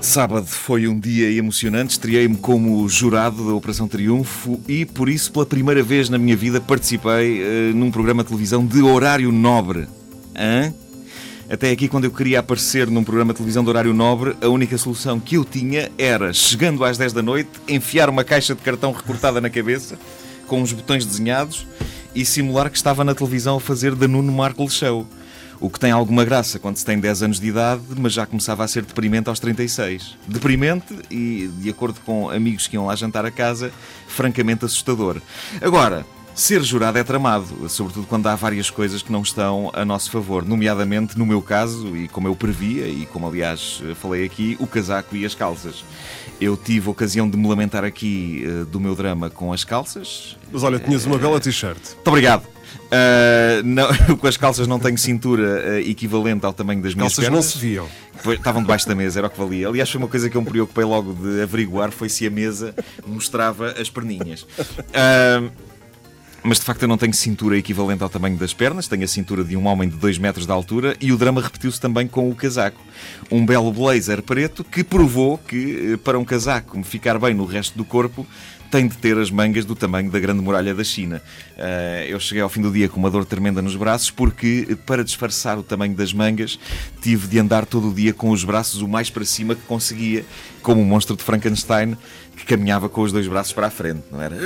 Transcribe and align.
Sábado 0.00 0.46
foi 0.46 0.88
um 0.88 0.98
dia 0.98 1.30
emocionante, 1.30 1.92
estreiei-me 1.92 2.36
como 2.36 2.88
jurado 2.88 3.46
da 3.46 3.54
Operação 3.54 3.86
Triunfo 3.86 4.60
e, 4.66 4.86
por 4.86 5.08
isso, 5.08 5.32
pela 5.32 5.44
primeira 5.44 5.82
vez 5.82 6.08
na 6.08 6.16
minha 6.16 6.36
vida, 6.36 6.60
participei 6.60 7.42
uh, 7.42 7.74
num 7.74 7.90
programa 7.90 8.22
de 8.22 8.28
televisão 8.28 8.64
de 8.64 8.80
horário 8.80 9.30
nobre. 9.30 9.86
Hã? 10.34 10.72
Até 11.48 11.70
aqui, 11.70 11.86
quando 11.86 12.04
eu 12.04 12.10
queria 12.10 12.40
aparecer 12.40 12.88
num 12.88 13.04
programa 13.04 13.32
de 13.32 13.36
televisão 13.36 13.62
de 13.62 13.68
horário 13.68 13.92
nobre, 13.94 14.36
a 14.40 14.48
única 14.48 14.78
solução 14.78 15.20
que 15.20 15.36
eu 15.36 15.44
tinha 15.44 15.90
era, 15.98 16.32
chegando 16.32 16.84
às 16.84 16.98
10 16.98 17.12
da 17.12 17.22
noite, 17.22 17.50
enfiar 17.68 18.08
uma 18.08 18.24
caixa 18.24 18.54
de 18.54 18.62
cartão 18.62 18.92
recortada 18.92 19.40
na 19.40 19.50
cabeça, 19.50 19.98
com 20.46 20.62
uns 20.62 20.72
botões 20.72 21.04
desenhados, 21.04 21.66
e 22.14 22.24
simular 22.24 22.70
que 22.70 22.76
estava 22.76 23.04
na 23.04 23.14
televisão 23.14 23.58
a 23.58 23.60
fazer 23.60 23.94
da 23.94 24.08
Nuno 24.08 24.32
Marco 24.32 24.68
Show. 24.70 25.06
O 25.60 25.70
que 25.70 25.80
tem 25.80 25.90
alguma 25.90 26.24
graça 26.24 26.58
quando 26.58 26.76
se 26.76 26.84
tem 26.84 26.98
10 26.98 27.22
anos 27.22 27.40
de 27.40 27.48
idade, 27.48 27.82
mas 27.96 28.12
já 28.12 28.26
começava 28.26 28.64
a 28.64 28.68
ser 28.68 28.82
deprimente 28.82 29.28
aos 29.28 29.40
36. 29.40 30.16
Deprimente 30.26 30.94
e, 31.10 31.50
de 31.58 31.70
acordo 31.70 32.00
com 32.04 32.30
amigos 32.30 32.66
que 32.66 32.76
iam 32.76 32.86
lá 32.86 32.94
jantar 32.94 33.24
a 33.24 33.30
casa, 33.30 33.72
francamente 34.06 34.64
assustador. 34.64 35.20
Agora, 35.60 36.04
Ser 36.36 36.62
jurado 36.62 36.98
é 36.98 37.02
tramado, 37.02 37.66
sobretudo 37.66 38.06
quando 38.06 38.26
há 38.26 38.36
várias 38.36 38.68
coisas 38.68 39.00
que 39.00 39.10
não 39.10 39.22
estão 39.22 39.70
a 39.72 39.86
nosso 39.86 40.10
favor, 40.10 40.44
nomeadamente, 40.44 41.16
no 41.18 41.24
meu 41.24 41.40
caso, 41.40 41.96
e 41.96 42.08
como 42.08 42.28
eu 42.28 42.36
previa, 42.36 42.86
e 42.86 43.06
como 43.06 43.26
aliás 43.26 43.82
falei 43.94 44.22
aqui, 44.22 44.54
o 44.60 44.66
casaco 44.66 45.16
e 45.16 45.24
as 45.24 45.34
calças. 45.34 45.82
Eu 46.38 46.54
tive 46.54 46.88
a 46.88 46.90
ocasião 46.90 47.28
de 47.28 47.38
me 47.38 47.48
lamentar 47.48 47.84
aqui 47.84 48.44
uh, 48.46 48.66
do 48.66 48.78
meu 48.78 48.94
drama 48.94 49.30
com 49.30 49.50
as 49.50 49.64
calças. 49.64 50.36
Mas 50.52 50.62
olha, 50.62 50.78
tinhas 50.78 51.06
uma 51.06 51.16
bela 51.16 51.40
t-shirt. 51.40 51.78
Muito 51.94 52.08
obrigado. 52.08 52.44
Uh, 52.44 53.64
não, 53.64 53.88
com 54.18 54.26
as 54.26 54.36
calças 54.36 54.66
não 54.68 54.78
tenho 54.78 54.98
cintura 54.98 55.64
uh, 55.64 55.88
equivalente 55.88 56.44
ao 56.44 56.52
tamanho 56.52 56.82
das 56.82 56.94
minhas 56.94 57.14
calças 57.14 57.24
pernas. 57.24 57.44
não 57.46 57.50
se 57.50 57.58
viam. 57.58 57.88
Estavam 58.26 58.60
debaixo 58.60 58.86
da 58.86 58.94
mesa, 58.94 59.20
era 59.20 59.28
o 59.28 59.30
que 59.30 59.38
valia. 59.38 59.68
Aliás, 59.68 59.88
foi 59.90 59.98
uma 59.98 60.08
coisa 60.08 60.28
que 60.28 60.36
eu 60.36 60.42
me 60.42 60.50
preocupei 60.50 60.84
logo 60.84 61.14
de 61.14 61.40
averiguar, 61.40 61.90
foi 61.90 62.10
se 62.10 62.26
a 62.26 62.30
mesa 62.30 62.74
mostrava 63.06 63.70
as 63.70 63.88
perninhas. 63.88 64.42
Uh, 64.42 65.50
mas 66.46 66.60
de 66.60 66.64
facto 66.64 66.82
eu 66.82 66.88
não 66.88 66.96
tenho 66.96 67.12
cintura 67.12 67.58
equivalente 67.58 68.04
ao 68.04 68.08
tamanho 68.08 68.36
das 68.36 68.54
pernas, 68.54 68.86
tenho 68.86 69.02
a 69.02 69.08
cintura 69.08 69.42
de 69.42 69.56
um 69.56 69.66
homem 69.66 69.88
de 69.88 69.96
2 69.96 70.16
metros 70.18 70.46
de 70.46 70.52
altura 70.52 70.96
e 71.00 71.12
o 71.12 71.16
drama 71.16 71.42
repetiu-se 71.42 71.80
também 71.80 72.06
com 72.06 72.30
o 72.30 72.34
casaco. 72.36 72.80
Um 73.30 73.44
belo 73.44 73.72
blazer 73.72 74.22
preto 74.22 74.62
que 74.62 74.84
provou 74.84 75.38
que 75.38 75.94
eh, 75.94 75.96
para 75.96 76.16
um 76.16 76.24
casaco 76.24 76.80
ficar 76.84 77.18
bem 77.18 77.34
no 77.34 77.44
resto 77.44 77.76
do 77.76 77.84
corpo 77.84 78.24
tem 78.70 78.86
de 78.86 78.96
ter 78.96 79.18
as 79.18 79.30
mangas 79.30 79.64
do 79.64 79.74
tamanho 79.74 80.10
da 80.10 80.20
Grande 80.20 80.40
Muralha 80.40 80.74
da 80.74 80.84
China. 80.84 81.22
Uh, 81.56 82.04
eu 82.08 82.18
cheguei 82.18 82.42
ao 82.42 82.48
fim 82.48 82.60
do 82.60 82.70
dia 82.70 82.88
com 82.88 82.98
uma 82.98 83.10
dor 83.10 83.24
tremenda 83.24 83.62
nos 83.62 83.76
braços 83.76 84.10
porque, 84.10 84.76
para 84.84 85.04
disfarçar 85.04 85.56
o 85.56 85.62
tamanho 85.62 85.94
das 85.94 86.12
mangas, 86.12 86.58
tive 87.00 87.28
de 87.28 87.38
andar 87.38 87.64
todo 87.64 87.90
o 87.90 87.94
dia 87.94 88.12
com 88.12 88.30
os 88.30 88.42
braços 88.44 88.82
o 88.82 88.88
mais 88.88 89.08
para 89.08 89.24
cima 89.24 89.54
que 89.54 89.62
conseguia, 89.62 90.24
como 90.62 90.82
o 90.82 90.84
monstro 90.84 91.16
de 91.16 91.22
Frankenstein 91.22 91.96
que 92.36 92.44
caminhava 92.44 92.88
com 92.88 93.02
os 93.02 93.12
dois 93.12 93.26
braços 93.26 93.52
para 93.52 93.68
a 93.68 93.70
frente, 93.70 94.02
não 94.10 94.20
era? 94.20 94.36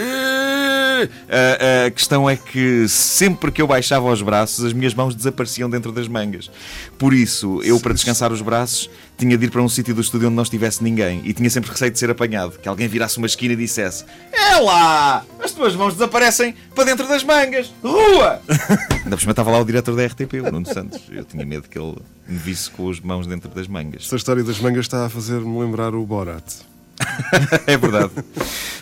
A, 1.03 1.87
a, 1.87 1.91
questão 1.91 2.29
é 2.29 2.37
que 2.37 2.89
sempre 2.89 3.51
que 3.51 3.61
eu 3.61 3.67
baixava 3.67 4.11
os 4.11 4.23
braços, 4.23 4.65
as 4.65 4.73
minhas 4.73 4.95
mãos 4.95 5.15
desapareciam 5.15 5.69
dentro 5.69 5.93
das 5.93 6.09
mangas. 6.09 6.51
Por 6.99 7.15
isso, 7.15 7.61
eu, 7.63 7.79
para 7.81 7.95
descansar 7.95 8.33
os 8.33 8.43
braços, 8.43 8.91
tinha 9.17 9.37
de 9.37 9.47
ir 9.47 9.51
para 9.51 9.63
um 9.63 9.69
sítio 9.69 9.95
do 9.95 10.01
estúdio 10.01 10.29
onde 10.29 10.37
não 10.37 10.43
estivesse 10.43 10.83
ninguém 10.83 11.21
e 11.25 11.33
tinha 11.33 11.51
sempre 11.51 11.71
receio 11.71 11.91
de 11.91 11.99
ser 11.99 12.11
apanhado. 12.11 12.59
Que 12.59 12.69
alguém 12.69 12.89
virasse 12.89 13.19
uma 13.19 13.27
esquina 13.27 13.53
e 13.53 13.57
dissesse: 13.57 14.05
É 14.33 14.57
lá! 14.57 15.25
As 15.43 15.53
tuas 15.53 15.77
mãos 15.77 15.95
desaparecem 15.95 16.55
para 16.75 16.85
dentro 16.85 17.07
das 17.07 17.23
mangas! 17.23 17.73
Rua! 17.83 18.41
Ainda 19.05 19.17
por 19.17 19.21
cima 19.21 19.33
estava 19.33 19.51
lá 19.51 19.59
o 19.59 19.65
diretor 19.65 19.95
da 19.95 20.07
RTP, 20.07 20.35
o 20.47 20.51
Nuno 20.51 20.67
Santos. 20.67 21.03
Eu 21.11 21.25
tinha 21.25 21.45
medo 21.45 21.69
que 21.69 21.79
ele 21.79 21.97
me 22.27 22.39
visse 22.39 22.71
com 22.71 22.89
as 22.89 23.01
mãos 23.01 23.27
dentro 23.27 23.51
das 23.51 23.69
mangas. 23.69 24.05
Esta 24.05 24.17
história 24.17 24.43
das 24.43 24.59
mangas 24.59 24.87
está 24.87 25.07
a 25.07 25.11
fazer-me 25.11 25.59
lembrar 25.59 25.95
o 25.95 26.05
Borat. 26.07 26.70
é 27.67 27.77
verdade. 27.77 28.11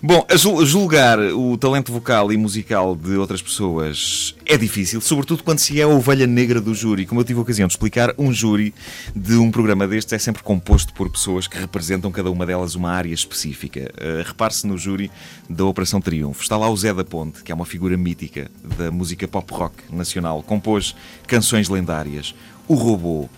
Bom, 0.03 0.27
julgar 0.65 1.19
o 1.19 1.56
talento 1.56 1.93
vocal 1.93 2.33
e 2.33 2.37
musical 2.37 2.95
de 2.95 3.17
outras 3.17 3.43
pessoas 3.43 4.34
é 4.47 4.56
difícil, 4.56 5.01
sobretudo 5.01 5.43
quando 5.43 5.59
se 5.59 5.81
é 5.81 5.84
a 5.84 5.89
ovelha 5.89 6.27
negra 6.27 6.61
do 6.61 6.75
júri. 6.75 7.06
Como 7.06 7.21
eu 7.21 7.25
tive 7.25 7.39
a 7.39 7.43
ocasião 7.43 7.67
de 7.67 7.75
explicar, 7.75 8.15
um 8.19 8.33
júri 8.33 8.75
de 9.15 9.34
um 9.34 9.51
programa 9.51 9.87
destes 9.87 10.12
é 10.12 10.19
sempre 10.19 10.43
composto 10.43 10.93
por 10.95 11.11
pessoas 11.11 11.47
que 11.47 11.59
representam 11.59 12.11
cada 12.11 12.31
uma 12.31 12.47
delas 12.47 12.75
uma 12.75 12.91
área 12.91 13.12
específica. 13.12 13.93
Uh, 13.97 14.27
Repare-se 14.27 14.67
no 14.67 14.79
júri 14.79 15.11
da 15.49 15.65
Operação 15.65 16.00
Triunfo. 16.00 16.43
Está 16.43 16.56
lá 16.56 16.69
o 16.69 16.77
Zé 16.77 16.93
da 16.93 17.05
Ponte, 17.05 17.43
que 17.43 17.53
é 17.53 17.55
uma 17.55 17.67
figura 17.67 17.97
mítica 17.97 18.50
da 18.79 18.91
música 18.91 19.27
pop 19.27 19.53
rock 19.53 19.75
nacional. 19.91 20.43
Compôs 20.43 20.95
canções 21.27 21.69
lendárias. 21.69 22.35
O 22.67 22.75
Robô, 22.75 23.29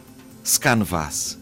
Scan 0.44 0.82
Vass, 0.82 1.39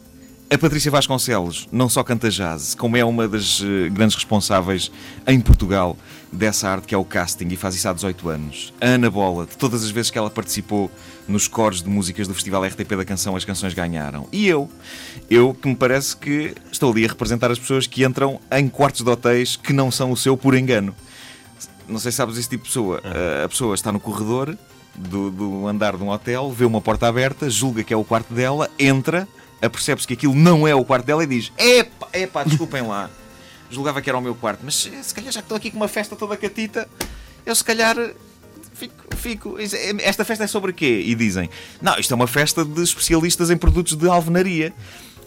a 0.51 0.57
Patrícia 0.57 0.91
Vasconcelos 0.91 1.69
não 1.71 1.91
só 1.91 2.03
canta 2.03 2.31
jazz, 2.31 2.75
como 2.75 2.97
é 2.97 3.05
uma 3.05 3.29
das 3.29 3.61
uh, 3.61 3.91
grandes 3.91 4.17
responsáveis 4.17 4.91
em 5.27 5.39
Portugal 5.41 5.95
dessa 6.33 6.71
arte 6.71 6.87
que 6.87 6.95
é 6.95 6.99
o 6.99 7.05
casting 7.05 7.49
e 7.49 7.57
faz 7.57 7.75
isso 7.75 7.87
há 7.87 7.93
18 7.93 8.29
anos. 8.31 8.73
A 8.81 8.87
Ana 8.87 9.11
Bola, 9.11 9.45
de 9.45 9.59
todas 9.59 9.85
as 9.85 9.91
vezes 9.91 10.11
que 10.11 10.17
ela 10.17 10.31
participou 10.31 10.91
nos 11.29 11.47
coros 11.47 11.83
de 11.83 11.91
músicas 11.91 12.27
do 12.27 12.33
Festival 12.33 12.65
RTP 12.65 12.97
da 12.97 13.05
Canção, 13.05 13.37
as 13.37 13.45
canções 13.45 13.75
ganharam. 13.75 14.27
E 14.33 14.49
eu, 14.49 14.71
eu 15.29 15.53
que 15.53 15.69
me 15.69 15.77
parece 15.77 16.17
que 16.17 16.55
estou 16.73 16.93
ali 16.93 17.05
a 17.05 17.09
representar 17.09 17.51
as 17.51 17.59
pessoas 17.59 17.87
que 17.87 18.03
entram 18.03 18.41
em 18.51 18.69
quartos 18.71 19.03
de 19.03 19.11
hotéis 19.11 19.55
que 19.55 19.75
não 19.75 19.91
são 19.91 20.11
o 20.13 20.17
seu 20.17 20.35
por 20.35 20.55
engano. 20.55 20.95
Não 21.87 21.99
sei 21.99 22.11
se 22.11 22.17
sabes 22.17 22.39
esse 22.39 22.49
tipo 22.49 22.65
de 22.65 22.71
pessoa. 22.71 23.03
Uh, 23.05 23.45
a 23.45 23.49
pessoa 23.51 23.75
está 23.75 23.93
no 23.93 24.01
corredor 24.01 24.57
do, 24.95 25.31
do 25.31 25.67
andar 25.67 25.95
de 25.95 26.03
um 26.03 26.09
hotel, 26.09 26.51
vê 26.51 26.65
uma 26.65 26.81
porta 26.81 27.07
aberta, 27.07 27.51
julga 27.51 27.85
que 27.85 27.93
é 27.93 27.97
o 27.97 28.05
quarto 28.05 28.33
dela, 28.33 28.71
entra 28.79 29.29
apercebe-se 29.61 30.07
que 30.07 30.15
aquilo 30.15 30.35
não 30.35 30.67
é 30.67 30.75
o 30.75 30.85
quarto 30.85 31.07
dela 31.07 31.23
e 31.25 31.27
diz: 31.27 31.53
Epá, 31.57 32.09
epá, 32.13 32.45
desculpem 32.45 32.83
lá. 32.83 33.11
Julgava 33.71 34.01
que 34.01 34.09
era 34.09 34.19
o 34.19 34.23
meu 34.23 34.35
quarto, 34.35 34.61
mas 34.65 34.89
se 35.03 35.15
calhar 35.15 35.31
já 35.31 35.41
que 35.41 35.45
estou 35.45 35.57
aqui 35.57 35.71
com 35.71 35.77
uma 35.77 35.89
festa 35.89 36.17
toda 36.17 36.37
catita, 36.39 36.89
eu 37.45 37.55
se 37.55 37.63
calhar 37.63 37.97
fico, 38.73 39.17
fico. 39.17 39.57
Esta 40.01 40.25
festa 40.25 40.45
é 40.45 40.47
sobre 40.47 40.73
quê? 40.73 41.03
E 41.05 41.15
dizem: 41.15 41.51
Não, 41.81 41.99
isto 41.99 42.13
é 42.13 42.15
uma 42.15 42.27
festa 42.27 42.65
de 42.65 42.83
especialistas 42.83 43.51
em 43.51 43.57
produtos 43.57 43.95
de 43.97 44.09
alvenaria. 44.09 44.73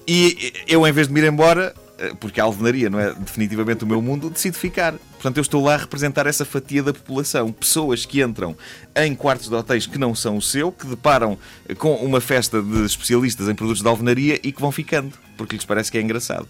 E 0.08 0.54
eu, 0.68 0.88
em 0.88 0.92
vez 0.92 1.08
de 1.08 1.14
me 1.14 1.20
ir 1.20 1.28
embora, 1.28 1.76
eh, 1.76 1.81
porque 2.20 2.40
a 2.40 2.44
alvenaria 2.44 2.90
não 2.90 3.00
é 3.00 3.14
definitivamente 3.14 3.84
o 3.84 3.88
meu 3.88 4.02
mundo, 4.02 4.30
decido 4.30 4.58
ficar. 4.58 4.94
Portanto, 4.94 5.38
eu 5.38 5.42
estou 5.42 5.64
lá 5.64 5.76
a 5.76 5.78
representar 5.78 6.26
essa 6.28 6.44
fatia 6.44 6.82
da 6.82 6.94
população. 6.94 7.52
Pessoas 7.52 8.06
que 8.06 8.22
entram 8.22 8.56
em 8.96 9.16
quartos 9.16 9.50
de 9.50 9.56
hotéis 9.56 9.86
que 9.86 9.98
não 9.98 10.16
são 10.16 10.38
o 10.38 10.42
seu, 10.42 10.72
que 10.72 10.86
deparam 10.88 11.38
com 11.78 11.96
uma 11.96 12.20
festa 12.20 12.62
de 12.62 12.86
especialistas 12.86 13.48
em 13.48 13.56
produtos 13.56 13.82
de 13.82 13.88
alvenaria 13.88 14.40
e 14.44 14.52
que 14.52 14.60
vão 14.60 14.72
ficando, 14.72 15.14
porque 15.38 15.56
lhes 15.56 15.66
parece 15.66 15.92
que 15.92 15.98
é 15.98 16.02
engraçado. 16.02 16.48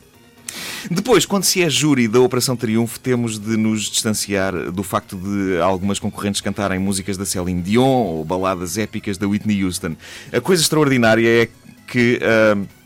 Depois, 0.89 1.25
quando 1.25 1.43
se 1.43 1.61
é 1.61 1.69
júri 1.69 2.07
da 2.07 2.19
Operação 2.19 2.55
Triunfo, 2.55 2.99
temos 2.99 3.39
de 3.39 3.55
nos 3.55 3.83
distanciar 3.83 4.71
do 4.71 4.83
facto 4.83 5.15
de 5.15 5.59
algumas 5.61 5.99
concorrentes 5.99 6.41
cantarem 6.41 6.79
músicas 6.79 7.17
da 7.17 7.25
Celine 7.25 7.61
Dion 7.61 7.83
ou 7.83 8.25
baladas 8.25 8.77
épicas 8.77 9.17
da 9.17 9.27
Whitney 9.27 9.63
Houston. 9.63 9.95
A 10.31 10.41
coisa 10.41 10.61
extraordinária 10.61 11.43
é 11.43 11.49
que. 11.87 12.19
Uh, 12.21 12.80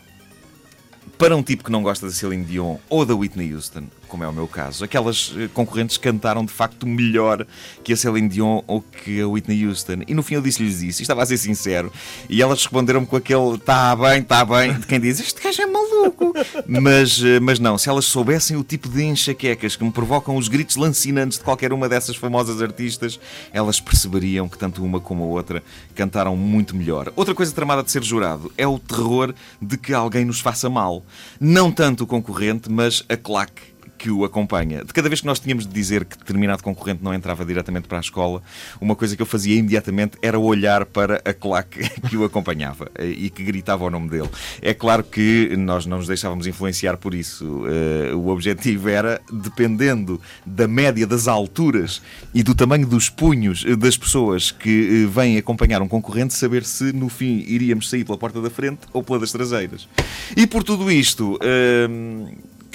para 1.18 1.36
um 1.36 1.42
tipo 1.42 1.64
que 1.64 1.70
não 1.70 1.82
gosta 1.82 2.06
da 2.06 2.12
Celine 2.12 2.44
Dion 2.44 2.76
ou 2.88 3.04
da 3.04 3.14
Whitney 3.14 3.54
Houston, 3.54 3.84
como 4.08 4.24
é 4.24 4.28
o 4.28 4.32
meu 4.32 4.48
caso, 4.48 4.84
aquelas 4.84 5.34
eh, 5.36 5.48
concorrentes 5.52 5.96
cantaram 5.96 6.44
de 6.44 6.52
facto 6.52 6.86
melhor 6.86 7.46
que 7.84 7.92
a 7.92 7.96
Celine 7.96 8.28
Dion 8.28 8.62
ou 8.66 8.80
que 8.80 9.20
a 9.20 9.28
Whitney 9.28 9.66
Houston. 9.66 10.02
E 10.06 10.14
no 10.14 10.22
fim 10.22 10.34
eu 10.34 10.42
disse-lhes 10.42 10.82
isso, 10.82 11.00
e 11.00 11.02
estava 11.02 11.22
a 11.22 11.26
ser 11.26 11.38
sincero. 11.38 11.92
E 12.28 12.40
elas 12.42 12.58
responderam-me 12.58 13.06
com 13.06 13.16
aquele 13.16 13.58
tá 13.58 13.94
bem, 13.96 14.22
tá 14.22 14.44
bem, 14.44 14.74
de 14.74 14.86
quem 14.86 15.00
diz 15.00 15.20
este 15.20 15.42
gajo 15.42 15.62
é 15.62 15.66
maluco. 15.66 16.32
Mas, 16.66 17.22
eh, 17.22 17.40
mas 17.40 17.58
não, 17.58 17.76
se 17.78 17.88
elas 17.88 18.04
soubessem 18.04 18.56
o 18.56 18.64
tipo 18.64 18.88
de 18.88 19.02
enxaquecas 19.04 19.76
que 19.76 19.84
me 19.84 19.90
provocam 19.90 20.36
os 20.36 20.48
gritos 20.48 20.76
lancinantes 20.76 21.38
de 21.38 21.44
qualquer 21.44 21.72
uma 21.72 21.88
dessas 21.88 22.16
famosas 22.16 22.62
artistas, 22.62 23.18
elas 23.52 23.80
perceberiam 23.80 24.48
que 24.48 24.58
tanto 24.58 24.84
uma 24.84 25.00
como 25.00 25.24
a 25.24 25.26
outra 25.26 25.62
cantaram 25.94 26.36
muito 26.36 26.76
melhor. 26.76 27.12
Outra 27.16 27.34
coisa 27.34 27.52
tramada 27.52 27.82
de 27.82 27.90
ser 27.90 28.02
jurado 28.02 28.52
é 28.56 28.66
o 28.66 28.78
terror 28.78 29.34
de 29.60 29.76
que 29.76 29.92
alguém 29.92 30.24
nos 30.24 30.40
faça 30.40 30.68
mal. 30.68 31.04
Não 31.40 31.70
tanto 31.70 32.04
o 32.04 32.06
concorrente, 32.06 32.70
mas 32.70 33.04
a 33.08 33.16
claque 33.16 33.75
que 33.96 34.10
o 34.10 34.24
acompanha. 34.24 34.84
De 34.84 34.92
cada 34.92 35.08
vez 35.08 35.20
que 35.20 35.26
nós 35.26 35.38
tínhamos 35.38 35.66
de 35.66 35.72
dizer 35.72 36.04
que 36.04 36.16
determinado 36.18 36.62
concorrente 36.62 37.02
não 37.02 37.12
entrava 37.14 37.44
diretamente 37.44 37.88
para 37.88 37.98
a 37.98 38.00
escola, 38.00 38.42
uma 38.80 38.94
coisa 38.94 39.16
que 39.16 39.22
eu 39.22 39.26
fazia 39.26 39.56
imediatamente 39.56 40.16
era 40.22 40.38
olhar 40.38 40.84
para 40.86 41.20
a 41.24 41.32
claque 41.32 41.88
que 42.08 42.16
o 42.16 42.24
acompanhava 42.24 42.90
eh, 42.94 43.06
e 43.06 43.30
que 43.30 43.42
gritava 43.42 43.84
o 43.84 43.90
nome 43.90 44.08
dele. 44.08 44.28
É 44.60 44.74
claro 44.74 45.02
que 45.02 45.54
nós 45.56 45.86
não 45.86 45.98
nos 45.98 46.06
deixávamos 46.06 46.46
influenciar 46.46 46.96
por 46.96 47.14
isso. 47.14 47.64
Eh, 47.66 48.14
o 48.14 48.28
objetivo 48.28 48.88
era, 48.88 49.20
dependendo 49.32 50.20
da 50.44 50.68
média 50.68 51.06
das 51.06 51.28
alturas 51.28 52.02
e 52.34 52.42
do 52.42 52.54
tamanho 52.54 52.86
dos 52.86 53.08
punhos 53.08 53.64
eh, 53.66 53.76
das 53.76 53.96
pessoas 53.96 54.50
que 54.50 55.06
vêm 55.06 55.38
acompanhar 55.38 55.82
um 55.82 55.88
concorrente, 55.88 56.34
saber 56.34 56.64
se 56.64 56.92
no 56.92 57.08
fim 57.08 57.44
iríamos 57.46 57.88
sair 57.88 58.04
pela 58.04 58.18
porta 58.18 58.40
da 58.40 58.50
frente 58.50 58.80
ou 58.92 59.02
pela 59.02 59.18
das 59.18 59.32
traseiras. 59.32 59.88
E 60.36 60.46
por 60.46 60.62
tudo 60.62 60.90
isto 60.90 61.38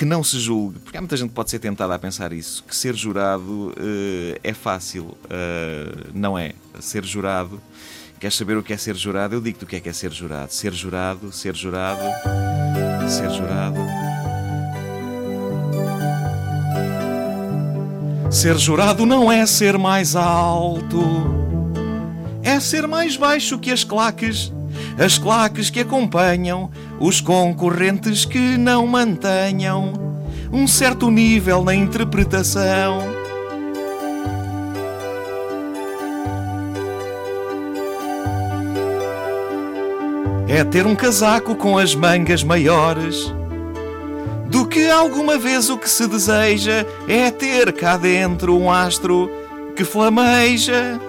que 0.01 0.05
não 0.05 0.23
se 0.23 0.39
julgue, 0.39 0.79
porque 0.79 0.97
há 0.97 1.01
muita 1.01 1.15
gente 1.15 1.29
que 1.29 1.35
pode 1.35 1.51
ser 1.51 1.59
tentada 1.59 1.93
a 1.93 1.99
pensar 1.99 2.33
isso, 2.33 2.63
que 2.63 2.75
ser 2.75 2.95
jurado 2.95 3.69
uh, 3.69 4.39
é 4.43 4.51
fácil. 4.51 5.03
Uh, 5.03 6.09
não 6.11 6.35
é. 6.35 6.53
Ser 6.79 7.05
jurado 7.05 7.61
Queres 8.19 8.35
saber 8.35 8.57
o 8.57 8.63
que 8.63 8.73
é 8.73 8.77
ser 8.77 8.95
jurado? 8.95 9.35
Eu 9.35 9.41
digo-te 9.41 9.63
o 9.63 9.67
que 9.67 9.75
é 9.75 9.79
que 9.79 9.89
é 9.89 9.93
ser 9.93 10.11
jurado. 10.11 10.51
Ser 10.51 10.73
jurado, 10.73 11.31
ser 11.31 11.55
jurado, 11.55 12.01
ser 13.07 13.29
jurado. 13.29 13.77
Ser 18.31 18.57
jurado 18.57 19.05
não 19.05 19.31
é 19.31 19.45
ser 19.45 19.77
mais 19.77 20.15
alto, 20.15 21.03
é 22.41 22.59
ser 22.59 22.87
mais 22.87 23.15
baixo 23.15 23.59
que 23.59 23.69
as 23.69 23.83
claques, 23.83 24.51
as 25.01 25.17
claques 25.17 25.71
que 25.71 25.79
acompanham 25.79 26.69
os 26.99 27.19
concorrentes 27.19 28.23
que 28.23 28.55
não 28.55 28.85
mantenham 28.85 29.93
um 30.53 30.67
certo 30.67 31.09
nível 31.09 31.63
na 31.63 31.73
interpretação. 31.73 32.99
É 40.47 40.63
ter 40.63 40.85
um 40.85 40.93
casaco 40.93 41.55
com 41.55 41.79
as 41.79 41.95
mangas 41.95 42.43
maiores 42.43 43.33
do 44.47 44.67
que 44.67 44.87
alguma 44.87 45.35
vez 45.37 45.69
o 45.71 45.79
que 45.79 45.89
se 45.89 46.05
deseja 46.07 46.85
é 47.07 47.31
ter 47.31 47.73
cá 47.73 47.97
dentro 47.97 48.55
um 48.55 48.69
astro 48.69 49.31
que 49.75 49.83
flameja, 49.83 50.99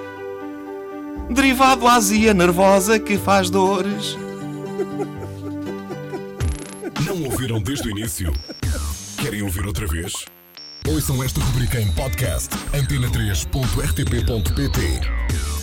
derivado 1.31 1.87
à 1.87 1.95
azia 1.95 2.35
nervosa 2.35 2.99
que 2.99 3.17
faz 3.19 3.49
dores. 3.51 4.17
Não 7.07 7.23
ouviram 7.25 7.61
desde 7.61 7.89
o 7.89 7.91
início? 7.91 8.33
Querem 9.21 9.43
ouvir 9.43 9.67
outra 9.67 9.87
vez? 9.87 10.13
Ouçam 10.89 11.23
esta 11.23 11.41
rubrica 11.41 11.79
em 11.81 11.93
podcast 11.93 12.49
antena3.rtp.pt 12.75 15.62